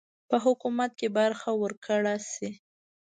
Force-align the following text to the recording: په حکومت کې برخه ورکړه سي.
په 0.29 0.35
حکومت 0.45 0.91
کې 0.99 1.07
برخه 1.17 1.49
ورکړه 1.61 2.13
سي. 2.31 2.49